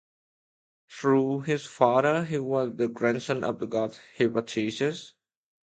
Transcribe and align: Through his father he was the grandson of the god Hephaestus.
Through 0.89 1.41
his 1.41 1.63
father 1.67 2.25
he 2.25 2.39
was 2.39 2.75
the 2.75 2.87
grandson 2.87 3.43
of 3.43 3.59
the 3.59 3.67
god 3.67 3.95
Hephaestus. 4.17 5.13